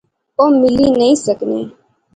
[0.39, 1.59] او ملی نئیں سکنے